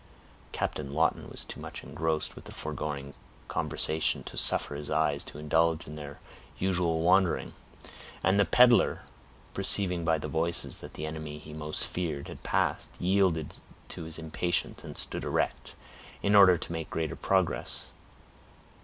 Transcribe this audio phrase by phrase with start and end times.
[0.51, 3.13] Captain Lawton was too much engrossed with the foregoing
[3.47, 6.19] conversation to suffer his eyes to indulge in their
[6.57, 7.53] usual wandering;
[8.23, 9.03] and the peddler,
[9.53, 13.57] perceiving by the voices that the enemy he most feared had passed, yielded
[13.89, 15.75] to his impatience, and stood erect,
[16.23, 17.91] in order to make greater progress.